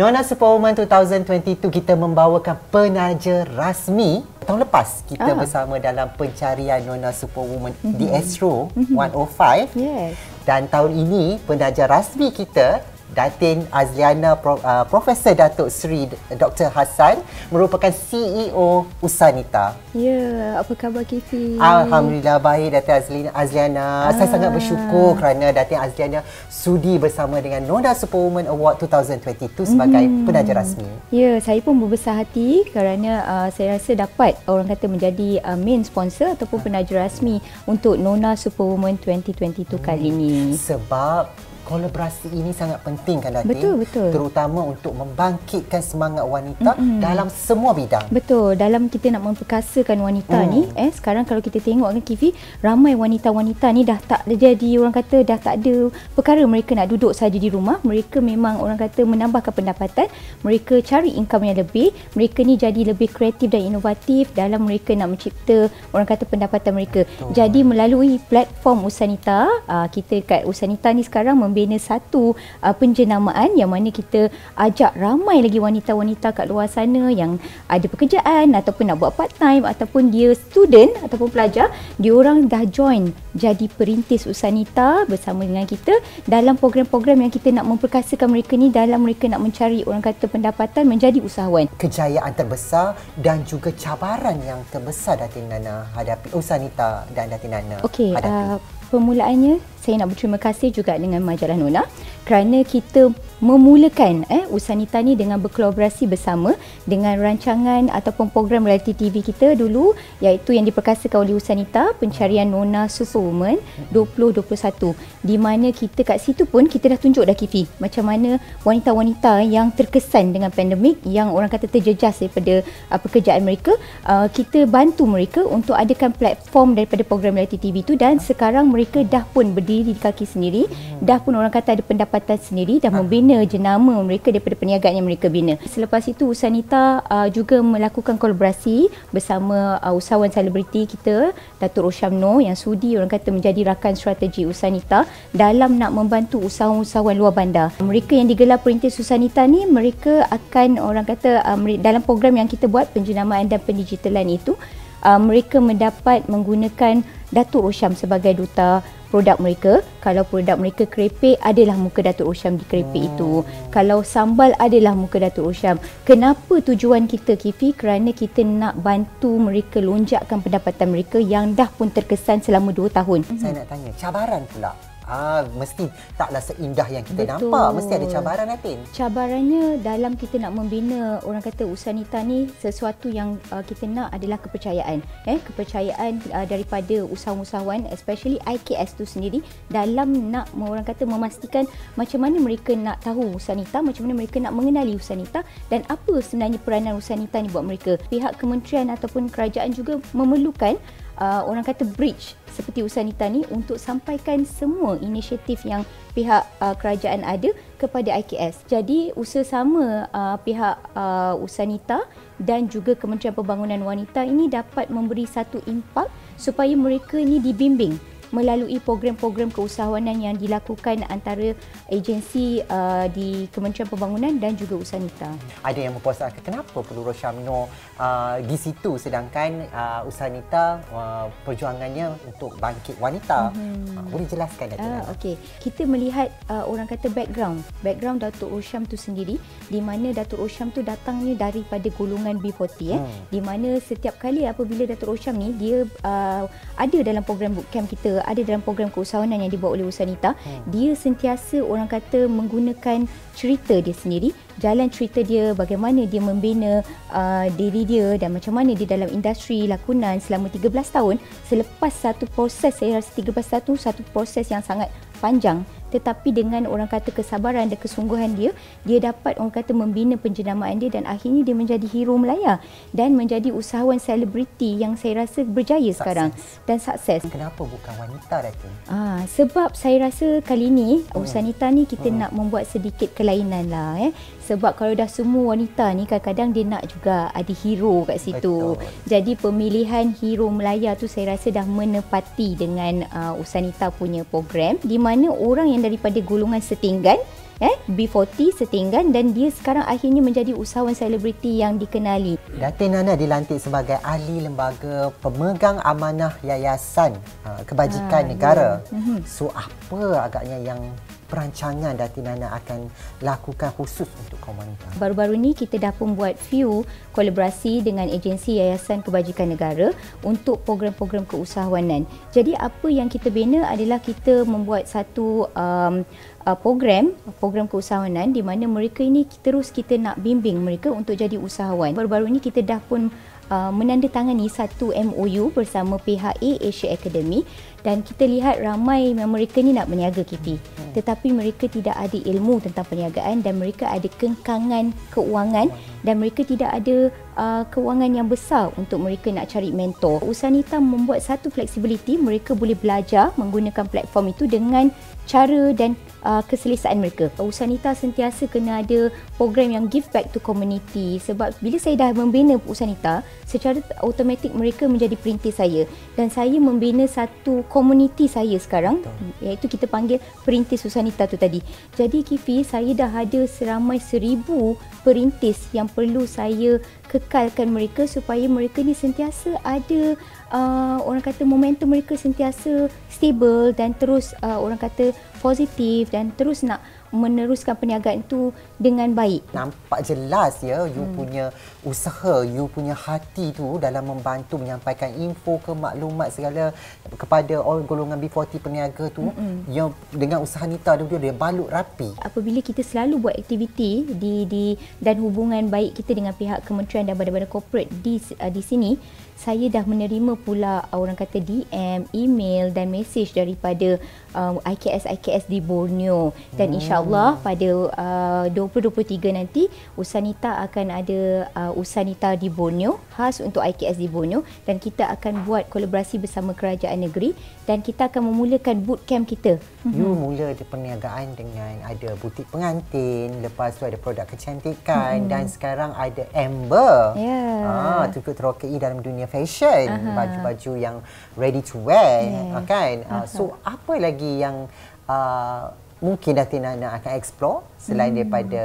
Nona 0.00 0.24
Superwoman 0.24 0.72
2022 0.72 1.60
kita 1.68 1.92
membawakan 1.92 2.56
penaja 2.72 3.44
rasmi 3.44 4.24
tahun 4.48 4.64
lepas 4.64 5.04
kita 5.04 5.28
ah. 5.28 5.36
bersama 5.36 5.76
dalam 5.76 6.08
pencarian 6.16 6.80
Nona 6.88 7.12
Superwoman 7.12 7.76
mm-hmm. 7.76 8.00
di 8.00 8.08
Astro 8.08 8.72
mm-hmm. 8.72 8.96
105. 8.96 9.76
Yes. 9.76 10.16
Dan 10.48 10.72
tahun 10.72 10.96
ini 11.04 11.36
penaja 11.44 11.84
rasmi 11.84 12.32
kita 12.32 12.80
Datin 13.10 13.66
Azliana 13.74 14.38
Pro, 14.38 14.58
uh, 14.62 14.86
Profesor 14.86 15.34
Datuk 15.34 15.68
Seri 15.68 16.06
Dr. 16.34 16.70
Hassan 16.70 17.18
merupakan 17.50 17.90
CEO 17.90 18.86
Usanita. 19.02 19.74
Ya, 19.90 20.62
apa 20.62 20.72
khabar 20.78 21.02
Kifi? 21.02 21.58
Alhamdulillah 21.58 22.38
baik 22.38 22.74
Datin 22.78 22.94
Azliana. 23.02 23.30
Azliana. 23.34 23.86
Ah. 24.06 24.14
Saya 24.14 24.28
sangat 24.30 24.50
bersyukur 24.54 25.18
kerana 25.18 25.50
Datin 25.50 25.78
Azliana 25.82 26.20
sudi 26.46 26.96
bersama 26.96 27.42
dengan 27.42 27.66
Nona 27.66 27.92
Superwoman 27.98 28.46
Award 28.46 28.86
2022 28.86 29.74
sebagai 29.74 30.04
hmm. 30.06 30.24
penaja 30.24 30.52
rasmi. 30.54 30.88
Ya, 31.10 31.42
saya 31.42 31.58
pun 31.60 31.76
berbesar 31.82 32.22
hati 32.22 32.62
kerana 32.70 33.26
uh, 33.26 33.48
saya 33.50 33.76
rasa 33.76 33.98
dapat 33.98 34.38
orang 34.46 34.70
kata 34.70 34.86
menjadi 34.86 35.42
uh, 35.42 35.58
main 35.58 35.82
sponsor 35.82 36.38
ataupun 36.38 36.62
penaja 36.62 36.94
rasmi 36.94 37.42
untuk 37.66 37.98
Nona 37.98 38.38
Superwoman 38.38 38.94
2022 39.02 39.66
hmm. 39.66 39.82
kali 39.82 40.04
ini. 40.14 40.54
Sebab 40.54 41.49
kolaborasi 41.70 42.34
ini 42.34 42.50
sangat 42.50 42.82
penting 42.82 43.22
kan 43.22 43.30
Datin? 43.30 43.46
Betul, 43.54 43.74
betul. 43.78 44.10
Terutama 44.10 44.66
untuk 44.66 44.90
membangkitkan 44.98 45.78
semangat 45.78 46.26
wanita 46.26 46.74
mm-hmm. 46.74 46.98
dalam 46.98 47.30
semua 47.30 47.70
bidang. 47.70 48.10
Betul. 48.10 48.58
Dalam 48.58 48.90
kita 48.90 49.14
nak 49.14 49.22
memperkasakan 49.22 50.02
wanita 50.02 50.34
mm. 50.42 50.48
ni, 50.50 50.60
eh 50.74 50.90
sekarang 50.90 51.22
kalau 51.22 51.38
kita 51.38 51.62
tengok 51.62 51.94
kan 51.94 52.02
Kifi, 52.02 52.34
ramai 52.58 52.98
wanita-wanita 52.98 53.70
ni 53.70 53.86
dah 53.86 54.02
tak 54.02 54.26
jadi 54.26 54.82
orang 54.82 54.90
kata 54.90 55.22
dah 55.22 55.38
tak 55.38 55.62
ada 55.62 55.94
perkara 56.18 56.42
mereka 56.42 56.74
nak 56.74 56.90
duduk 56.90 57.14
saja 57.14 57.38
di 57.38 57.46
rumah. 57.46 57.78
Mereka 57.86 58.18
memang 58.18 58.58
orang 58.58 58.74
kata 58.74 59.06
menambahkan 59.06 59.54
pendapatan, 59.54 60.10
mereka 60.42 60.82
cari 60.82 61.14
income 61.14 61.46
yang 61.46 61.62
lebih, 61.62 61.94
mereka 62.18 62.42
ni 62.42 62.58
jadi 62.58 62.82
lebih 62.90 63.14
kreatif 63.14 63.46
dan 63.46 63.62
inovatif 63.62 64.34
dalam 64.34 64.66
mereka 64.66 64.90
nak 64.98 65.14
mencipta 65.14 65.70
orang 65.94 66.08
kata 66.10 66.26
pendapatan 66.26 66.74
mereka. 66.74 67.06
Betul. 67.06 67.30
Jadi 67.38 67.60
melalui 67.62 68.18
platform 68.26 68.90
Usanita, 68.90 69.46
ah, 69.70 69.86
kita 69.86 70.18
kat 70.26 70.42
Usanita 70.48 70.90
ni 70.90 71.06
sekarang 71.06 71.38
membina 71.38 71.59
membina 71.60 71.76
satu 71.76 72.32
uh, 72.64 72.72
penjenamaan 72.72 73.52
yang 73.52 73.68
mana 73.68 73.92
kita 73.92 74.32
ajak 74.56 74.96
ramai 74.96 75.44
lagi 75.44 75.60
wanita-wanita 75.60 76.32
kat 76.32 76.48
luar 76.48 76.72
sana 76.72 77.12
yang 77.12 77.36
ada 77.68 77.84
pekerjaan 77.84 78.56
ataupun 78.56 78.88
nak 78.88 78.96
buat 78.96 79.12
part 79.12 79.28
time 79.36 79.68
ataupun 79.68 80.08
dia 80.08 80.32
student 80.32 80.88
ataupun 81.04 81.28
pelajar 81.28 81.68
dia 82.00 82.16
orang 82.16 82.48
dah 82.48 82.64
join 82.64 83.12
jadi 83.36 83.68
perintis 83.68 84.24
usanita 84.24 85.04
bersama 85.04 85.44
dengan 85.44 85.68
kita 85.68 85.92
dalam 86.24 86.56
program-program 86.56 87.28
yang 87.28 87.32
kita 87.32 87.52
nak 87.52 87.68
memperkasakan 87.68 88.32
mereka 88.32 88.56
ni 88.56 88.72
dalam 88.72 89.04
mereka 89.04 89.28
nak 89.28 89.44
mencari 89.44 89.84
orang 89.84 90.00
kata 90.00 90.26
pendapatan 90.26 90.88
menjadi 90.88 91.20
usahawan. 91.20 91.68
Kejayaan 91.76 92.32
terbesar 92.32 92.96
dan 93.20 93.44
juga 93.44 93.70
cabaran 93.76 94.40
yang 94.42 94.64
terbesar 94.72 95.20
Datin 95.20 95.46
Nana 95.46 95.86
hadapi 95.92 96.32
usanita 96.32 97.04
dan 97.12 97.28
Datin 97.28 97.52
Nana 97.52 97.76
Okey, 97.84 98.16
uh, 98.16 98.56
permulaannya 98.90 99.70
saya 99.80 99.96
nak 99.96 100.12
berterima 100.12 100.36
kasih 100.36 100.68
juga 100.68 100.92
dengan 101.00 101.24
majalah 101.24 101.56
Nona 101.56 101.82
kerana 102.28 102.60
kita 102.62 103.10
memulakan 103.40 104.28
eh 104.28 104.44
Usanita 104.52 105.00
ni 105.00 105.16
dengan 105.16 105.40
berkolaborasi 105.40 106.04
bersama 106.04 106.52
dengan 106.84 107.16
rancangan 107.16 107.88
ataupun 107.88 108.28
program 108.28 108.68
reality 108.68 108.92
TV 108.92 109.24
kita 109.24 109.56
dulu 109.56 109.96
iaitu 110.20 110.52
yang 110.52 110.68
diperkasakan 110.68 111.24
oleh 111.24 111.40
Usanita 111.40 111.96
pencarian 111.96 112.52
Nona 112.52 112.92
Superwoman 112.92 113.56
2021 113.88 114.92
di 115.24 115.36
mana 115.40 115.72
kita 115.72 116.04
kat 116.04 116.20
situ 116.20 116.44
pun 116.44 116.68
kita 116.68 116.92
dah 116.92 117.00
tunjuk 117.00 117.24
dah 117.24 117.32
Kifi 117.32 117.64
macam 117.80 118.04
mana 118.04 118.36
wanita-wanita 118.68 119.40
yang 119.48 119.72
terkesan 119.72 120.36
dengan 120.36 120.52
pandemik 120.52 121.00
yang 121.08 121.32
orang 121.32 121.48
kata 121.48 121.64
terjejas 121.66 122.20
daripada 122.20 122.60
uh, 122.92 123.00
pekerjaan 123.00 123.40
mereka 123.48 123.72
uh, 124.04 124.28
kita 124.28 124.68
bantu 124.68 125.08
mereka 125.08 125.40
untuk 125.48 125.72
adakan 125.72 126.12
platform 126.12 126.76
daripada 126.76 127.00
program 127.00 127.40
reality 127.40 127.56
TV 127.56 127.80
itu 127.80 127.96
dan 127.96 128.20
sekarang 128.20 128.68
mereka 128.68 128.79
dah 128.88 129.24
pun 129.28 129.52
berdiri 129.52 129.92
di 129.92 129.94
kaki 129.98 130.24
sendiri 130.24 130.64
dah 131.00 131.20
pun 131.20 131.36
orang 131.36 131.52
kata 131.52 131.76
ada 131.76 131.84
pendapatan 131.84 132.36
sendiri 132.36 132.80
dah 132.80 132.92
membina 132.92 133.40
bina 133.40 133.48
jenama 133.48 134.00
mereka 134.00 134.32
daripada 134.32 134.56
perniagaan 134.56 135.00
yang 135.00 135.06
mereka 135.08 135.28
bina. 135.28 135.60
Selepas 135.68 136.06
itu 136.08 136.30
Usanita 136.30 137.04
uh, 137.04 137.28
juga 137.28 137.60
melakukan 137.60 138.16
kolaborasi 138.16 138.88
bersama 139.12 139.76
uh, 139.80 139.92
usahawan 139.96 140.32
selebriti 140.32 140.88
kita 140.88 141.36
Datuk 141.60 141.90
Roshamno 141.90 142.40
yang 142.40 142.56
sudi 142.56 142.96
orang 142.96 143.12
kata 143.12 143.28
menjadi 143.32 143.72
rakan 143.74 143.96
strategi 143.96 144.44
Usanita 144.44 145.04
dalam 145.32 145.76
nak 145.76 145.92
membantu 145.92 146.40
usahawan-usahawan 146.40 147.16
luar 147.16 147.32
bandar. 147.36 147.72
Mereka 147.80 148.16
yang 148.16 148.28
digelar 148.28 148.60
perintis 148.60 148.96
Usanita 148.96 149.44
ni 149.44 149.64
mereka 149.68 150.24
akan 150.28 150.80
orang 150.80 151.04
kata 151.04 151.44
uh, 151.44 151.58
dalam 151.80 152.00
program 152.04 152.36
yang 152.40 152.48
kita 152.48 152.68
buat 152.68 152.92
penjenamaan 152.92 153.48
dan 153.48 153.60
pendigitalan 153.60 154.26
itu 154.36 154.56
uh, 155.04 155.20
mereka 155.20 155.58
mendapat 155.60 156.24
menggunakan 156.28 157.04
Datuk 157.30 157.70
Rosham 157.70 157.94
sebagai 157.94 158.34
duta 158.34 158.82
produk 159.10 159.38
mereka. 159.42 159.82
Kalau 160.02 160.22
produk 160.22 160.54
mereka 160.58 160.86
kerepek, 160.86 161.38
adalah 161.42 161.74
muka 161.78 162.02
Datuk 162.02 162.30
Rosham 162.30 162.58
di 162.58 162.64
kerepek 162.66 163.02
hmm. 163.02 163.10
itu. 163.14 163.32
Kalau 163.74 164.02
sambal, 164.06 164.54
adalah 164.58 164.94
muka 164.94 165.22
Datuk 165.22 165.50
Rosham. 165.50 165.78
Kenapa 166.06 166.62
tujuan 166.62 167.06
kita, 167.06 167.38
Kifi? 167.38 167.74
Kerana 167.74 168.10
kita 168.10 168.42
nak 168.42 168.78
bantu 168.82 169.38
mereka 169.38 169.78
lonjakkan 169.78 170.42
pendapatan 170.42 170.90
mereka 170.90 171.18
yang 171.22 171.54
dah 171.54 171.70
pun 171.70 171.90
terkesan 171.90 172.42
selama 172.42 172.74
2 172.74 172.90
tahun. 172.90 173.20
Saya 173.38 173.62
nak 173.62 173.66
tanya, 173.70 173.90
cabaran 173.98 174.42
pula 174.50 174.89
Ah, 175.10 175.42
mesti 175.58 175.90
taklah 176.14 176.38
seindah 176.38 176.86
yang 176.86 177.02
kita 177.02 177.26
Betul. 177.26 177.50
nampak. 177.50 177.68
Mesti 177.82 177.92
ada 177.98 178.06
cabaran, 178.06 178.46
Atin. 178.46 178.78
Cabarannya 178.94 179.82
dalam 179.82 180.14
kita 180.14 180.38
nak 180.38 180.54
membina 180.54 181.18
orang 181.26 181.42
kata 181.42 181.66
usanita 181.66 182.22
ni 182.22 182.46
sesuatu 182.62 183.10
yang 183.10 183.34
uh, 183.50 183.58
kita 183.66 183.90
nak 183.90 184.14
adalah 184.14 184.38
kepercayaan. 184.38 185.02
Eh, 185.26 185.42
kepercayaan 185.42 186.22
uh, 186.30 186.46
daripada 186.46 187.02
usahawan-usahawan, 187.10 187.90
especially 187.90 188.38
IKS 188.46 188.94
tu 188.94 189.02
sendiri 189.02 189.42
dalam 189.66 190.30
nak 190.30 190.46
orang 190.54 190.86
kata 190.86 191.02
memastikan 191.02 191.66
macam 191.98 192.22
mana 192.22 192.38
mereka 192.38 192.78
nak 192.78 193.02
tahu 193.02 193.34
usanita, 193.34 193.82
macam 193.82 194.06
mana 194.06 194.14
mereka 194.22 194.38
nak 194.38 194.54
mengenali 194.54 194.94
usanita 194.94 195.42
dan 195.66 195.82
apa 195.90 196.22
sebenarnya 196.22 196.62
peranan 196.62 196.94
usanita 196.94 197.42
ni 197.42 197.50
buat 197.50 197.66
mereka. 197.66 197.98
Pihak 198.14 198.38
kementerian 198.38 198.94
ataupun 198.94 199.26
kerajaan 199.26 199.74
juga 199.74 199.98
memerlukan 200.14 200.78
uh, 201.20 201.44
orang 201.46 201.62
kata 201.62 201.84
bridge 201.84 202.34
seperti 202.50 202.82
Usanita 202.82 203.30
ni 203.30 203.46
untuk 203.52 203.78
sampaikan 203.78 204.42
semua 204.42 204.98
inisiatif 204.98 205.62
yang 205.62 205.86
pihak 206.16 206.42
uh, 206.58 206.74
kerajaan 206.74 207.22
ada 207.22 207.54
kepada 207.78 208.10
IKS. 208.18 208.66
Jadi 208.66 209.14
usaha 209.14 209.46
sama 209.46 210.10
uh, 210.10 210.36
pihak 210.42 210.76
uh, 210.96 211.38
Usanita 211.38 212.02
dan 212.42 212.66
juga 212.66 212.98
Kementerian 212.98 213.36
Pembangunan 213.36 213.78
Wanita 213.86 214.26
ini 214.26 214.50
dapat 214.50 214.90
memberi 214.90 215.28
satu 215.28 215.62
impak 215.70 216.10
supaya 216.34 216.72
mereka 216.74 217.20
ini 217.20 217.38
dibimbing 217.38 217.94
melalui 218.30 218.78
program-program 218.82 219.50
keusahawanan 219.50 220.18
yang 220.22 220.34
dilakukan 220.38 221.02
antara 221.10 221.54
agensi 221.90 222.62
uh, 222.66 223.06
di 223.10 223.50
Kementerian 223.50 223.90
Pembangunan 223.90 224.34
dan 224.38 224.54
juga 224.54 224.78
Usanita. 224.78 225.30
Ada 225.66 225.90
yang 225.90 225.98
mempuaskan 225.98 226.30
kenapa 226.42 226.82
perlu 226.82 227.06
Roshamno 227.06 227.66
uh, 227.98 228.36
di 228.42 228.56
situ 228.56 228.96
sedangkan 228.96 229.66
uh, 229.70 230.08
Usanita 230.08 230.80
uh, 230.94 231.26
perjuangannya 231.42 232.14
untuk 232.26 232.54
bangkit 232.62 232.96
wanita. 233.02 233.50
Mm-hmm. 233.50 233.98
Uh, 233.98 234.06
boleh 234.14 234.26
jelaskan 234.30 234.66
Datuk? 234.74 234.86
Uh, 234.86 235.02
Okey. 235.14 235.34
Kita 235.58 235.82
melihat 235.84 236.28
uh, 236.46 236.64
orang 236.70 236.86
kata 236.86 237.10
background. 237.10 237.66
Background 237.82 238.22
Datuk 238.22 238.50
Rosham 238.50 238.86
tu 238.86 238.94
sendiri 238.94 239.36
di 239.66 239.80
mana 239.82 240.14
Datuk 240.14 240.46
Rosham 240.46 240.70
tu 240.70 240.80
datangnya 240.86 241.50
daripada 241.50 241.86
golongan 241.94 242.38
B40 242.38 242.80
eh. 242.90 243.00
Hmm. 243.00 243.20
Di 243.28 243.40
mana 243.42 243.76
setiap 243.82 244.16
kali 244.22 244.46
apabila 244.46 244.86
Datuk 244.86 245.16
Rosham 245.16 245.36
ni 245.36 245.52
dia 245.58 245.84
uh, 246.06 246.44
ada 246.78 246.98
dalam 247.02 247.26
program 247.26 247.58
bootcamp 247.58 247.90
kita 247.90 248.19
ada 248.24 248.40
dalam 248.44 248.60
program 248.60 248.88
keusahawanan 248.92 249.44
yang 249.46 249.52
dibuat 249.52 249.78
oleh 249.78 249.86
Usanita, 249.86 250.34
hmm. 250.34 250.72
dia 250.72 250.92
sentiasa 250.96 251.62
orang 251.64 251.88
kata 251.88 252.26
menggunakan 252.26 253.08
cerita 253.32 253.78
dia 253.80 253.94
sendiri, 253.96 254.36
jalan 254.60 254.92
cerita 254.92 255.24
dia 255.24 255.56
bagaimana 255.56 256.04
dia 256.04 256.20
membina 256.20 256.84
uh, 257.12 257.46
diri 257.56 257.88
dia 257.88 258.20
dan 258.20 258.36
macam 258.36 258.56
mana 258.56 258.76
dia 258.76 258.86
dalam 258.86 259.08
industri 259.08 259.64
lakonan 259.64 260.20
selama 260.20 260.52
13 260.52 260.70
tahun. 260.70 261.16
Selepas 261.48 261.92
satu 261.94 262.28
proses 262.30 262.76
saya 262.76 263.00
rasa 263.00 263.10
13 263.16 263.32
tahun 263.64 263.78
satu 263.80 264.02
proses 264.12 264.46
yang 264.52 264.60
sangat 264.60 264.92
panjang 265.20 265.62
tetapi 265.90 266.30
dengan 266.30 266.64
orang 266.70 266.86
kata 266.86 267.10
kesabaran 267.10 267.66
dan 267.66 267.78
kesungguhan 267.78 268.32
dia 268.38 268.54
dia 268.86 269.02
dapat 269.02 269.36
orang 269.36 269.50
kata 269.50 269.74
membina 269.74 270.14
penjenamaan 270.14 270.78
dia 270.78 270.88
dan 270.88 271.04
akhirnya 271.04 271.42
dia 271.42 271.56
menjadi 271.58 271.86
hero 271.90 272.14
Melaya 272.16 272.62
dan 272.94 273.18
menjadi 273.18 273.50
usahawan 273.50 273.98
selebriti 273.98 274.78
yang 274.78 274.94
saya 274.94 275.26
rasa 275.26 275.42
berjaya 275.42 275.82
success. 275.90 275.98
sekarang 275.98 276.30
dan 276.64 276.78
sukses 276.78 277.20
kenapa 277.26 277.62
bukan 277.66 277.94
wanita 277.98 278.36
Datin? 278.46 278.72
Ah 278.86 279.26
sebab 279.26 279.74
saya 279.74 280.08
rasa 280.08 280.40
kali 280.40 280.70
ini 280.70 281.02
hmm. 281.02 281.18
Usanita 281.20 281.66
ni 281.68 281.84
kita 281.84 282.08
hmm. 282.08 282.16
nak 282.16 282.30
membuat 282.32 282.64
sedikit 282.70 283.12
kelainan 283.12 283.68
lah 283.68 283.98
eh 283.98 284.12
sebab 284.50 284.74
kalau 284.74 284.98
dah 284.98 285.06
semua 285.06 285.54
wanita 285.54 285.94
ni 285.94 286.10
kadang-kadang 286.10 286.50
dia 286.50 286.64
nak 286.66 286.82
juga 286.90 287.30
ada 287.30 287.52
hero 287.54 288.02
kat 288.02 288.18
situ. 288.18 288.74
Betul. 288.74 289.06
Jadi 289.06 289.32
pemilihan 289.38 290.10
hero 290.18 290.50
Melaya 290.50 290.98
tu 290.98 291.06
saya 291.06 291.38
rasa 291.38 291.54
dah 291.54 291.62
menepati 291.62 292.58
dengan 292.58 293.06
uh, 293.14 293.38
Usanita 293.38 293.94
punya 293.94 294.26
program 294.26 294.74
di 294.82 294.98
mana 294.98 295.30
orang 295.30 295.70
yang 295.70 295.86
daripada 295.86 296.18
golongan 296.18 296.58
setinggan 296.58 297.22
eh 297.60 297.76
B40 297.92 298.64
setinggan 298.64 299.12
dan 299.12 299.36
dia 299.36 299.52
sekarang 299.52 299.84
akhirnya 299.84 300.24
menjadi 300.24 300.56
usahawan 300.56 300.96
selebriti 300.96 301.60
yang 301.60 301.76
dikenali. 301.76 302.40
Datin 302.56 302.96
Nana 302.96 303.12
dilantik 303.20 303.60
sebagai 303.60 304.00
ahli 304.00 304.40
lembaga 304.40 305.12
pemegang 305.20 305.76
amanah 305.84 306.40
yayasan 306.40 307.12
uh, 307.44 307.60
kebajikan 307.68 308.24
ha, 308.24 308.28
negara. 308.32 308.68
Ya. 308.88 308.96
Mm-hmm. 308.96 309.18
So 309.28 309.52
apa 309.52 310.24
agaknya 310.24 310.72
yang 310.72 310.80
perancangan 311.30 311.94
Datin 311.94 312.26
Nana 312.26 312.50
akan 312.58 312.90
lakukan 313.22 313.70
khusus 313.78 314.10
untuk 314.26 314.42
komunitas? 314.42 314.90
Baru-baru 314.98 315.38
ni 315.38 315.54
kita 315.54 315.78
dah 315.78 315.94
pun 315.94 316.18
buat 316.18 316.34
few 316.34 316.82
kolaborasi 317.14 317.86
dengan 317.86 318.10
agensi 318.10 318.58
Yayasan 318.58 319.06
Kebajikan 319.06 319.54
Negara 319.54 319.94
untuk 320.26 320.66
program-program 320.66 321.22
keusahawanan. 321.30 322.04
Jadi 322.34 322.58
apa 322.58 322.90
yang 322.90 323.06
kita 323.06 323.30
bina 323.30 323.70
adalah 323.70 324.02
kita 324.02 324.42
membuat 324.42 324.90
satu 324.90 325.46
um, 325.54 326.02
uh, 326.44 326.56
program 326.58 327.14
program 327.38 327.70
keusahawanan 327.70 328.34
di 328.34 328.42
mana 328.42 328.66
mereka 328.66 329.06
ini 329.06 329.22
terus 329.40 329.70
kita 329.70 329.94
nak 329.94 330.18
bimbing 330.18 330.58
mereka 330.60 330.90
untuk 330.90 331.14
jadi 331.14 331.38
usahawan. 331.38 331.94
Baru-baru 331.94 332.26
ni 332.26 332.42
kita 332.42 332.64
dah 332.66 332.82
pun 332.82 333.12
uh, 333.50 333.74
menandatangani 333.74 334.46
satu 334.48 334.94
MOU 334.94 335.50
bersama 335.52 335.98
pihak 336.00 336.38
A 336.38 336.50
Asia 336.62 336.94
Academy 336.94 337.44
dan 337.84 338.00
kita 338.00 338.24
lihat 338.24 338.62
ramai 338.62 339.12
mereka 339.12 339.60
ni 339.60 339.74
nak 339.74 339.90
berniaga 339.90 340.22
KP 340.24 340.56
hmm. 340.56 340.92
tetapi 340.96 341.34
mereka 341.34 341.66
tidak 341.66 341.96
ada 341.98 342.16
ilmu 342.16 342.62
tentang 342.62 342.86
perniagaan 342.86 343.42
dan 343.42 343.58
mereka 343.58 343.90
ada 343.90 344.06
kengkangan 344.06 344.94
keuangan 345.12 345.68
dan 346.00 346.14
mereka 346.16 346.46
tidak 346.46 346.70
ada 346.72 347.12
uh, 347.36 347.62
keuangan 347.68 348.10
yang 348.12 348.28
besar 348.28 348.72
untuk 348.80 349.04
mereka 349.04 349.28
nak 349.32 349.52
cari 349.52 349.68
mentor. 349.68 350.24
Usanita 350.24 350.80
membuat 350.80 351.20
satu 351.20 351.52
flexibility 351.52 352.16
mereka 352.16 352.56
boleh 352.56 352.76
belajar 352.76 353.32
menggunakan 353.36 353.84
platform 353.84 354.32
itu 354.32 354.48
dengan 354.48 354.88
cara 355.28 355.70
dan 355.76 355.94
uh, 356.24 356.42
keselesaan 356.44 357.00
mereka. 357.00 357.28
Usanita 357.40 357.92
sentiasa 357.96 358.46
kena 358.48 358.84
ada 358.84 359.12
program 359.36 359.72
yang 359.72 359.84
give 359.88 360.08
back 360.12 360.32
to 360.32 360.38
community 360.40 361.20
sebab 361.20 361.52
bila 361.60 361.76
saya 361.80 361.96
dah 361.96 362.10
membina 362.12 362.56
Usanita, 362.68 363.24
secara 363.48 363.82
automatik 364.04 364.52
mereka 364.54 364.86
menjadi 364.86 365.16
perintis 365.18 365.58
saya 365.58 365.88
dan 366.14 366.30
saya 366.30 366.56
membina 366.62 367.04
satu 367.10 367.66
komuniti 367.66 368.30
saya 368.30 368.56
sekarang 368.60 369.02
Betul. 369.02 369.30
iaitu 369.42 369.66
kita 369.66 369.86
panggil 369.90 370.18
perintis 370.44 370.84
Usanita 370.86 371.26
tu 371.26 371.34
tadi. 371.34 371.58
Jadi 371.96 372.22
Kifi, 372.22 372.62
saya 372.62 372.92
dah 372.94 373.10
ada 373.10 373.44
seramai 373.48 373.98
seribu 373.98 374.78
perintis 375.02 375.66
yang 375.74 375.90
perlu 375.90 376.28
saya 376.28 376.78
kekalkan 377.10 377.74
mereka 377.74 378.06
supaya 378.06 378.46
mereka 378.46 378.86
ni 378.86 378.94
sentiasa 378.94 379.58
ada 379.66 380.14
uh, 380.54 381.02
orang 381.02 381.18
kata 381.18 381.42
momentum 381.42 381.90
mereka 381.90 382.14
sentiasa 382.14 382.86
stable 383.10 383.74
dan 383.74 383.98
terus 383.98 384.30
uh, 384.46 384.62
orang 384.62 384.78
kata 384.78 385.10
positif 385.42 386.14
dan 386.14 386.30
terus 386.38 386.62
nak 386.62 386.78
meneruskan 387.10 387.74
perniagaan 387.74 388.22
itu 388.22 388.54
dengan 388.78 389.10
baik. 389.10 389.50
Nampak 389.50 390.06
jelas 390.06 390.62
ya 390.62 390.86
you 390.86 391.04
hmm. 391.04 391.14
punya 391.14 391.44
usaha, 391.82 392.46
you 392.46 392.70
punya 392.70 392.94
hati 392.94 393.50
tu 393.50 393.78
dalam 393.82 394.06
membantu 394.06 394.56
menyampaikan 394.58 395.10
info 395.18 395.58
ke 395.58 395.74
maklumat 395.74 396.30
segala 396.30 396.70
kepada 397.18 397.58
orang 397.58 397.86
golongan 397.86 398.18
B40 398.18 398.62
peniaga 398.62 399.06
tu 399.10 399.28
hmm. 399.28 399.70
yang 399.70 399.90
dengan 400.14 400.42
usaha 400.42 400.62
Nita 400.64 400.94
dia 400.94 401.18
dia 401.18 401.34
balut 401.34 401.68
rapi. 401.70 402.14
Apabila 402.22 402.62
kita 402.62 402.86
selalu 402.86 403.28
buat 403.28 403.34
aktiviti 403.34 404.06
di 404.06 404.46
di 404.46 404.64
dan 405.02 405.18
hubungan 405.18 405.66
baik 405.66 405.98
kita 405.98 406.14
dengan 406.14 406.32
pihak 406.34 406.62
kementerian 406.62 407.10
dan 407.10 407.18
badan-badan 407.18 407.50
korporat 407.50 407.90
di 408.00 408.22
uh, 408.38 408.50
di 408.50 408.62
sini 408.62 408.92
saya 409.40 409.72
dah 409.72 409.88
menerima 409.88 410.36
pula 410.36 410.84
orang 410.92 411.16
kata 411.16 411.40
DM, 411.40 412.04
email 412.12 412.68
dan 412.76 412.92
mesej 412.92 413.32
daripada 413.32 413.96
um, 414.34 414.58
IKS 414.64 415.06
IKS 415.06 415.44
di 415.48 415.58
Borneo 415.62 416.36
dan 416.54 416.70
hmm. 416.70 416.78
insyaallah 416.78 417.28
pada 417.40 417.70
uh, 417.94 418.46
2023 418.52 419.38
nanti 419.38 419.66
Usanita 419.96 420.60
akan 420.66 420.86
ada 420.90 421.20
uh, 421.54 421.72
Usanita 421.78 422.34
di 422.36 422.52
Borneo 422.52 423.00
khas 423.14 423.40
untuk 423.40 423.64
IKS 423.64 423.96
di 423.96 424.08
Borneo 424.10 424.42
dan 424.66 424.76
kita 424.76 425.08
akan 425.14 425.46
buat 425.46 425.68
kolaborasi 425.72 426.20
bersama 426.20 426.52
kerajaan 426.52 427.00
negeri 427.00 427.32
dan 427.64 427.80
kita 427.86 428.10
akan 428.10 428.34
memulakan 428.34 428.82
bootcamp 428.82 429.30
kita. 429.30 429.62
You 429.86 430.12
hmm. 430.12 430.18
mula 430.20 430.48
di 430.52 430.64
perniagaan 430.66 431.38
dengan 431.38 431.80
ada 431.86 432.12
butik 432.20 432.44
pengantin, 432.52 433.40
lepas 433.40 433.78
tu 433.78 433.86
ada 433.86 433.96
produk 433.96 434.28
kecantikan 434.28 435.24
hmm. 435.24 435.30
dan 435.30 435.48
sekarang 435.48 435.94
ada 435.96 436.26
Amber. 436.36 437.16
Yeah. 437.16 437.64
Ah, 437.64 438.04
tukut 438.12 438.36
terokai 438.36 438.74
dalam 438.76 439.00
dunia 439.00 439.24
fashion, 439.24 439.88
uh-huh. 439.88 440.12
baju-baju 440.12 440.72
yang 440.76 440.96
ready 441.38 441.64
to 441.64 441.80
wear, 441.80 442.28
yeah. 442.28 442.60
kan? 442.68 443.06
Uh, 443.06 443.22
uh-huh. 443.22 443.26
So 443.30 443.42
apa 443.64 443.96
lagi 443.96 444.19
yang 444.24 444.68
uh, 445.08 445.70
mungkin 446.00 446.36
Datin 446.36 446.64
Nana 446.64 446.96
akan 447.00 447.12
explore 447.16 447.69
selain 447.80 448.12
hmm. 448.12 448.18
daripada 448.20 448.62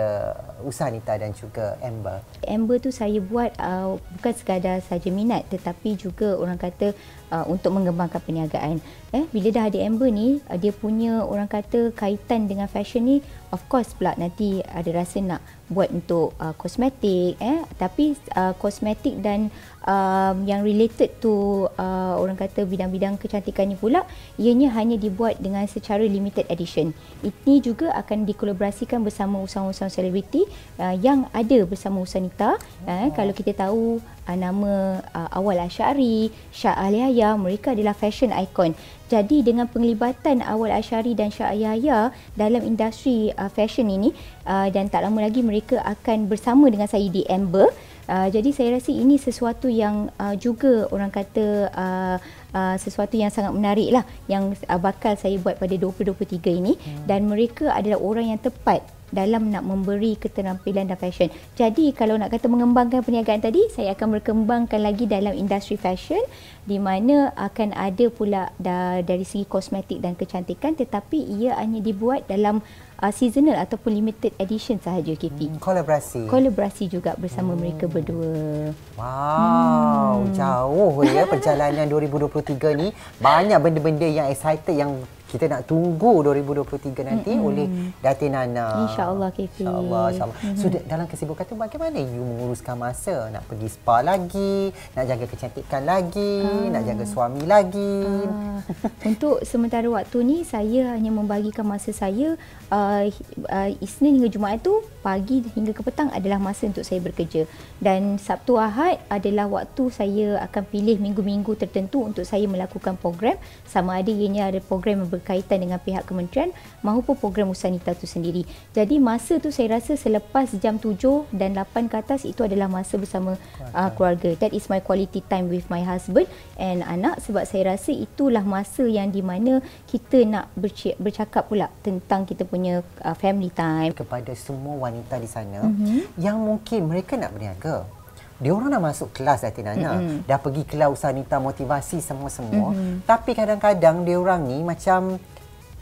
usaha 0.59 0.91
Nita 0.91 1.15
dan 1.15 1.31
juga 1.31 1.79
Amber? 1.79 2.19
Amber 2.43 2.83
tu 2.83 2.91
saya 2.91 3.23
buat 3.23 3.55
uh, 3.55 3.95
bukan 4.19 4.33
sekadar 4.35 4.83
saja 4.83 5.07
minat 5.07 5.47
tetapi 5.47 5.95
juga 5.95 6.35
orang 6.35 6.59
kata 6.59 6.91
uh, 7.31 7.47
untuk 7.47 7.71
mengembangkan 7.71 8.19
perniagaan. 8.19 8.83
Eh 9.15 9.23
bila 9.31 9.55
dah 9.55 9.71
ada 9.71 9.79
Amber 9.79 10.11
ni 10.11 10.43
uh, 10.51 10.57
dia 10.59 10.75
punya 10.75 11.23
orang 11.23 11.47
kata 11.47 11.95
kaitan 11.95 12.51
dengan 12.51 12.67
fashion 12.67 13.07
ni 13.07 13.17
of 13.55 13.63
course 13.71 13.95
pula 13.95 14.11
nanti 14.19 14.59
ada 14.67 14.91
rasa 14.91 15.23
nak 15.23 15.41
buat 15.71 15.89
untuk 15.89 16.35
uh, 16.37 16.53
kosmetik 16.59 17.39
eh 17.41 17.63
tapi 17.79 18.13
uh, 18.37 18.53
kosmetik 18.59 19.17
dan 19.23 19.49
um, 19.87 20.45
yang 20.45 20.61
related 20.61 21.17
to 21.23 21.65
uh, 21.79 22.13
orang 22.19 22.35
kata 22.35 22.67
bidang-bidang 22.67 23.17
kecantikan 23.17 23.69
ni 23.69 23.77
pula 23.77 24.03
ianya 24.37 24.73
hanya 24.73 24.99
dibuat 24.99 25.39
dengan 25.39 25.63
secara 25.69 26.03
limited 26.03 26.45
edition. 26.49 26.91
Ini 27.21 27.61
juga 27.61 27.93
akan 27.95 28.25
dikolaborasikan 28.25 29.04
bersama 29.05 29.37
usahawan-usahawan 29.45 29.93
selebriti 29.93 30.41
uh, 30.81 30.97
yang 30.97 31.29
ada 31.29 31.61
bersama 31.69 32.01
Usanita. 32.01 32.57
Uh, 32.89 33.13
kalau 33.13 33.31
kita 33.37 33.53
tahu 33.53 34.01
uh, 34.25 34.37
nama 34.37 35.05
uh, 35.13 35.29
Awal 35.37 35.69
Asyari, 35.69 36.33
Syah 36.49 36.73
Aliaya, 36.73 37.37
mereka 37.37 37.77
adalah 37.77 37.93
fashion 37.93 38.33
icon. 38.33 38.73
Jadi 39.05 39.45
dengan 39.45 39.69
penglibatan 39.69 40.41
Awal 40.41 40.81
Asyari 40.81 41.13
dan 41.13 41.29
Syah 41.29 41.53
Aliaya 41.53 42.09
dalam 42.33 42.65
industri 42.65 43.29
uh, 43.37 43.53
fashion 43.53 43.85
ini 43.85 44.09
uh, 44.49 44.65
dan 44.73 44.89
tak 44.89 45.05
lama 45.05 45.21
lagi 45.21 45.45
mereka 45.45 45.77
akan 45.85 46.25
bersama 46.25 46.65
dengan 46.73 46.89
saya 46.89 47.05
di 47.05 47.21
Amber. 47.29 47.69
Uh, 48.05 48.29
jadi 48.29 48.53
saya 48.53 48.77
rasa 48.77 48.93
ini 48.93 49.17
sesuatu 49.17 49.65
yang 49.65 50.13
uh, 50.21 50.37
juga 50.37 50.85
orang 50.93 51.09
kata 51.09 51.73
uh, 51.73 52.17
uh, 52.53 52.75
sesuatu 52.77 53.17
yang 53.17 53.33
sangat 53.33 53.49
menarik 53.49 53.89
lah 53.89 54.05
yang 54.29 54.53
uh, 54.69 54.79
bakal 54.79 55.17
saya 55.17 55.35
buat 55.41 55.57
pada 55.57 55.73
2023 55.73 56.37
ini 56.53 56.77
hmm. 56.77 57.09
dan 57.09 57.25
mereka 57.25 57.73
adalah 57.73 57.97
orang 57.97 58.29
yang 58.29 58.37
tepat 58.37 58.85
dalam 59.13 59.53
nak 59.53 59.65
memberi 59.65 60.17
keterampilan 60.17 60.89
dan 60.89 60.97
fashion. 60.97 61.29
Jadi 61.53 61.93
kalau 61.93 62.17
nak 62.17 62.33
kata 62.33 62.49
mengembangkan 62.49 63.05
perniagaan 63.05 63.41
tadi, 63.43 63.61
saya 63.73 63.93
akan 63.93 64.19
berkembangkan 64.19 64.81
lagi 64.81 65.05
dalam 65.05 65.33
industri 65.37 65.77
fashion 65.77 66.21
di 66.65 66.81
mana 66.81 67.29
akan 67.37 67.77
ada 67.77 68.05
pula 68.09 68.49
dari 68.57 69.25
segi 69.25 69.45
kosmetik 69.45 70.01
dan 70.01 70.17
kecantikan 70.17 70.73
tetapi 70.73 71.21
ia 71.37 71.53
hanya 71.61 71.77
dibuat 71.77 72.25
dalam 72.25 72.65
uh, 72.99 73.11
seasonal 73.13 73.55
ataupun 73.59 73.93
limited 73.93 74.33
edition 74.41 74.81
sahaja 74.81 75.13
KP. 75.13 75.55
Hmm, 75.55 75.61
kolaborasi. 75.61 76.25
Kolaborasi 76.25 76.89
juga 76.89 77.13
bersama 77.19 77.53
hmm. 77.53 77.59
mereka 77.59 77.85
berdua. 77.85 78.73
Wow, 78.97 80.25
hmm. 80.25 80.33
jauh 80.33 80.93
ya 81.05 81.23
perjalanan 81.31 81.85
2023 81.87 82.79
ni. 82.79 82.87
Banyak 83.19 83.59
benda-benda 83.61 84.07
yang 84.07 84.27
excited 84.31 84.75
yang 84.75 84.91
kita 85.25 85.49
nak 85.49 85.65
tunggu 85.65 86.21
2023 86.21 87.01
nanti 87.01 87.33
mm-hmm. 87.33 87.47
oleh 87.47 87.67
Datin 87.99 88.31
Nana. 88.37 88.87
Insya-Allah 88.89 89.29
Kifi. 89.33 89.65
Insya-Allah, 89.65 90.03
insya-Allah. 90.13 90.37
Mm-hmm. 90.37 90.59
So 90.61 90.65
dalam 90.85 91.05
kesibukan 91.09 91.43
tu 91.49 91.55
bagaimana 91.57 91.97
you 91.97 92.21
menguruskan 92.21 92.75
masa 92.77 93.29
nak 93.33 93.43
pergi 93.49 93.67
spa 93.71 94.05
lagi, 94.05 94.69
nak 94.93 95.03
jaga 95.09 95.25
kecantikan 95.25 95.81
lagi, 95.83 96.33
ah. 96.45 96.69
nak 96.69 96.83
jaga 96.85 97.03
suami 97.09 97.43
lagi. 97.43 97.95
Ah. 98.29 98.61
Untuk 99.09 99.41
sementara 99.43 99.89
waktu 99.89 100.17
ni 100.21 100.37
saya 100.45 100.93
hanya 100.93 101.09
membagikan 101.09 101.65
masa 101.65 101.89
saya 101.89 102.37
uh, 102.69 103.03
uh, 103.49 103.69
Isnin 103.81 104.21
hingga 104.21 104.29
Jumaat 104.29 104.61
tu 104.61 104.81
pagi 105.05 105.45
hingga 105.53 105.73
ke 105.73 105.81
petang 105.85 106.09
adalah 106.09 106.41
masa 106.41 106.65
untuk 106.65 106.81
saya 106.81 106.97
bekerja 106.97 107.45
dan 107.77 108.17
Sabtu 108.17 108.57
Ahad 108.57 108.97
adalah 109.05 109.45
waktu 109.45 109.93
saya 109.93 110.41
akan 110.49 110.63
pilih 110.65 110.97
minggu-minggu 110.97 111.53
tertentu 111.53 112.01
untuk 112.01 112.25
saya 112.25 112.49
melakukan 112.49 112.97
program 112.97 113.37
sama 113.69 114.01
ada 114.01 114.09
ianya 114.09 114.49
ada 114.49 114.57
program 114.57 115.05
yang 115.05 115.11
berkaitan 115.25 115.65
dengan 115.65 115.81
pihak 115.81 116.05
kementerian 116.05 116.53
maupun 116.85 117.17
program 117.17 117.49
Usanita 117.49 117.97
itu 117.97 118.05
sendiri. 118.05 118.45
Jadi 118.77 119.01
masa 119.01 119.41
tu 119.41 119.49
saya 119.49 119.81
rasa 119.81 119.97
selepas 119.97 120.53
jam 120.61 120.77
7 120.77 121.33
dan 121.33 121.57
8 121.57 121.89
ke 121.89 121.97
atas 121.97 122.29
itu 122.29 122.45
adalah 122.45 122.69
masa 122.69 123.01
bersama 123.01 123.33
uh, 123.73 123.89
keluarga. 123.97 124.37
That 124.37 124.53
is 124.53 124.69
my 124.69 124.85
quality 124.85 125.25
time 125.25 125.49
with 125.49 125.65
my 125.73 125.81
husband 125.81 126.29
and 126.61 126.85
anak 126.85 127.25
sebab 127.25 127.49
saya 127.49 127.73
rasa 127.73 127.89
itulah 127.89 128.45
masa 128.45 128.85
yang 128.85 129.09
di 129.09 129.25
mana 129.25 129.65
kita 129.89 130.21
nak 130.29 130.53
bercakap 131.01 131.49
pula 131.49 131.73
tentang 131.81 132.29
kita 132.29 132.45
punya 132.45 132.85
uh, 133.01 133.17
family 133.17 133.49
time. 133.49 133.97
Kepada 133.97 134.29
semua 134.37 134.77
wanita 134.85 135.17
di 135.17 135.25
sana 135.25 135.65
mm-hmm. 135.65 136.21
yang 136.21 136.37
mungkin 136.37 136.85
mereka 136.85 137.17
nak 137.17 137.33
berniaga 137.33 137.89
dia 138.35 138.51
orang 138.51 138.67
dah 138.67 138.83
masuk 138.83 139.15
kelas 139.15 139.47
dah 139.47 139.53
Tinana 139.53 139.91
mm-hmm. 139.95 140.19
dah 140.27 140.39
pergi 140.39 140.63
kelas 140.67 140.89
usaha 140.91 141.11
nita 141.15 141.39
motivasi 141.39 142.03
semua-semua 142.03 142.75
mm-hmm. 142.75 143.07
tapi 143.07 143.31
kadang-kadang 143.31 144.03
dia 144.03 144.17
orang 144.19 144.43
ni 144.43 144.59
macam 144.59 145.15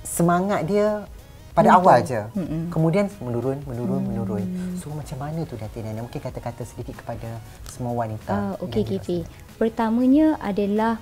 semangat 0.05 0.67
dia 0.69 1.07
pada 1.53 1.69
Betul. 1.69 1.79
awal 1.85 1.97
je. 2.01 2.21
Mm-mm. 2.33 2.61
Kemudian 2.73 3.05
menurun, 3.21 3.61
menurun, 3.69 4.01
mm. 4.01 4.09
menurun. 4.09 4.45
So 4.81 4.89
macam 4.89 5.21
mana 5.21 5.45
tu 5.45 5.53
Datin 5.53 5.85
Nana? 5.85 6.01
Mungkin 6.01 6.17
kata-kata 6.17 6.65
sedikit 6.65 6.97
kepada 6.97 7.29
semua 7.69 7.93
wanita. 7.93 8.57
Uh, 8.57 8.65
Okey 8.65 8.81
Kifi. 8.81 9.21
Pertamanya 9.61 10.41
adalah 10.41 10.97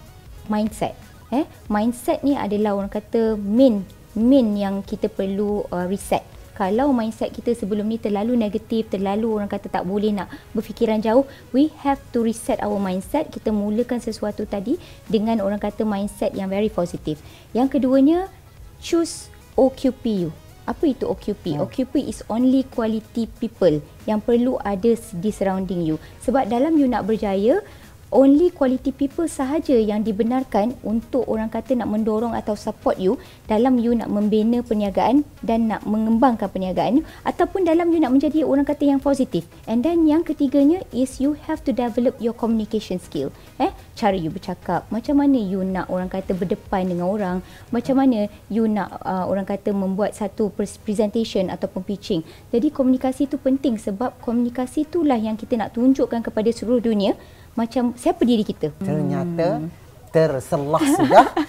mindset. 0.51 0.91
Eh, 1.31 1.47
mindset 1.71 2.19
ni 2.27 2.35
adalah 2.35 2.75
orang 2.75 2.91
kata 2.91 3.39
main 3.39 3.87
main 4.11 4.47
yang 4.59 4.83
kita 4.83 5.07
perlu 5.07 5.63
uh, 5.71 5.87
reset 5.87 6.19
kalau 6.61 6.93
mindset 6.93 7.33
kita 7.33 7.57
sebelum 7.57 7.89
ni 7.89 7.97
terlalu 7.97 8.37
negatif, 8.37 8.85
terlalu 8.93 9.33
orang 9.33 9.49
kata 9.49 9.65
tak 9.65 9.81
boleh 9.81 10.13
nak 10.13 10.29
berfikiran 10.53 11.01
jauh, 11.01 11.25
we 11.57 11.73
have 11.81 11.97
to 12.13 12.21
reset 12.21 12.61
our 12.61 12.77
mindset. 12.77 13.33
Kita 13.33 13.49
mulakan 13.49 13.97
sesuatu 13.97 14.45
tadi 14.45 14.77
dengan 15.09 15.41
orang 15.41 15.57
kata 15.57 15.81
mindset 15.81 16.37
yang 16.37 16.53
very 16.53 16.69
positif. 16.69 17.17
Yang 17.57 17.81
keduanya, 17.81 18.29
choose 18.77 19.33
OQPU. 19.57 20.29
Apa 20.69 20.93
itu 20.93 21.09
OQP? 21.09 21.57
Hmm. 21.57 21.65
OQP 21.65 22.05
is 22.05 22.21
only 22.29 22.61
quality 22.69 23.25
people 23.41 23.81
yang 24.05 24.21
perlu 24.21 24.61
ada 24.61 24.93
di 24.93 25.33
surrounding 25.33 25.81
you. 25.81 25.97
Sebab 26.21 26.45
dalam 26.45 26.77
you 26.77 26.85
nak 26.85 27.09
berjaya, 27.09 27.65
only 28.11 28.51
quality 28.51 28.91
people 28.91 29.25
sahaja 29.25 29.73
yang 29.79 30.03
dibenarkan 30.03 30.75
untuk 30.83 31.23
orang 31.31 31.47
kata 31.47 31.79
nak 31.79 31.87
mendorong 31.87 32.35
atau 32.35 32.59
support 32.59 32.99
you 32.99 33.15
dalam 33.47 33.79
you 33.79 33.95
nak 33.95 34.11
membina 34.11 34.59
perniagaan 34.59 35.23
dan 35.39 35.71
nak 35.71 35.87
mengembangkan 35.87 36.51
perniagaan 36.51 37.07
ataupun 37.23 37.63
dalam 37.63 37.89
you 37.95 38.03
nak 38.03 38.11
menjadi 38.11 38.43
orang 38.43 38.67
kata 38.67 38.91
yang 38.91 38.99
positif. 38.99 39.47
And 39.65 39.81
then 39.81 40.05
yang 40.05 40.27
ketiganya 40.27 40.83
is 40.91 41.23
you 41.23 41.39
have 41.47 41.63
to 41.63 41.71
develop 41.71 42.19
your 42.19 42.35
communication 42.35 42.99
skill. 42.99 43.31
Eh, 43.57 43.71
cara 43.95 44.19
you 44.19 44.27
bercakap, 44.27 44.83
macam 44.91 45.23
mana 45.23 45.39
you 45.39 45.63
nak 45.63 45.87
orang 45.87 46.11
kata 46.11 46.35
berdepan 46.35 46.91
dengan 46.91 47.07
orang, 47.07 47.37
macam 47.71 47.95
mana 47.95 48.27
you 48.51 48.67
nak 48.67 48.91
uh, 49.07 49.23
orang 49.25 49.47
kata 49.47 49.71
membuat 49.71 50.11
satu 50.13 50.51
presentation 50.83 51.47
ataupun 51.47 51.87
pitching. 51.87 52.21
Jadi 52.51 52.75
komunikasi 52.75 53.31
itu 53.31 53.39
penting 53.39 53.79
sebab 53.79 54.19
komunikasi 54.19 54.83
itulah 54.83 55.15
yang 55.15 55.39
kita 55.39 55.55
nak 55.55 55.71
tunjukkan 55.71 56.19
kepada 56.19 56.51
seluruh 56.51 56.83
dunia 56.83 57.15
macam 57.55 57.93
siapa 57.99 58.21
diri 58.23 58.43
kita. 58.45 58.71
Ternyata 58.79 59.61
hmm. 59.61 59.69
terselah 60.11 60.83
sudah. 60.97 61.27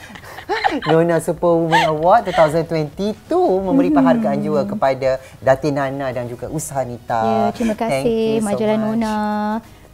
Nona 0.88 1.20
Superwoman 1.20 1.84
Award 1.92 2.32
2022 2.32 3.28
memberi 3.38 3.92
hmm. 3.92 3.96
penghargaan 4.00 4.40
juga 4.40 4.62
kepada 4.64 5.10
Datin 5.38 5.76
Nana 5.76 6.08
dan 6.10 6.24
juga 6.26 6.48
Usaha 6.48 6.80
Nita. 6.82 7.22
Ya, 7.22 7.42
terima 7.52 7.76
kasih 7.76 8.40
majalah 8.40 8.76
so 8.80 8.82
Nona 8.82 9.16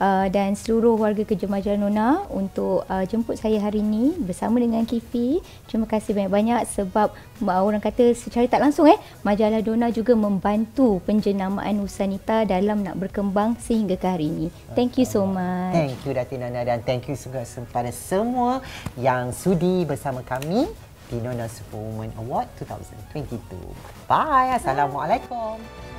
uh, 0.01 0.27
dan 0.31 0.55
seluruh 0.55 0.99
warga 0.99 1.23
kerja 1.23 1.47
Nona 1.77 2.25
untuk 2.31 2.87
uh, 2.89 3.05
jemput 3.05 3.39
saya 3.39 3.59
hari 3.63 3.83
ini 3.83 4.15
bersama 4.19 4.59
dengan 4.59 4.83
Kifi. 4.87 5.43
Terima 5.67 5.87
kasih 5.87 6.15
banyak-banyak 6.17 6.67
sebab 6.71 7.13
uh, 7.45 7.61
orang 7.63 7.83
kata 7.83 8.15
secara 8.15 8.47
tak 8.47 8.63
langsung 8.63 8.89
eh 8.89 8.99
Majalah 9.23 9.63
Nona 9.63 9.91
juga 9.93 10.15
membantu 10.15 11.03
penjenamaan 11.05 11.83
Usanita 11.83 12.47
dalam 12.47 12.83
nak 12.83 12.97
berkembang 12.97 13.59
sehingga 13.61 13.99
ke 13.99 14.07
hari 14.07 14.27
ini. 14.31 14.47
Thank 14.73 15.03
you 15.03 15.07
so 15.07 15.27
much. 15.27 15.75
Thank 15.75 15.99
you 16.07 16.15
Datin 16.15 16.47
Nana 16.47 16.65
dan 16.65 16.81
thank 16.87 17.07
you 17.11 17.19
juga 17.19 17.45
kepada 17.45 17.91
semua 17.93 18.63
yang 18.97 19.35
sudi 19.35 19.85
bersama 19.85 20.23
kami 20.25 20.71
di 21.09 21.17
Nona 21.21 21.49
Superwoman 21.49 22.13
Award 22.21 22.49
2022. 23.13 23.41
Bye. 24.07 24.57
Assalamualaikum. 24.57 25.59
Bye. 25.61 25.98